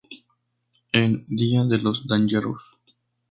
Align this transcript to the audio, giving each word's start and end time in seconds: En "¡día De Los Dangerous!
En 0.93 1.25
"¡día 1.27 1.63
De 1.63 1.77
Los 1.77 2.07
Dangerous! 2.07 2.65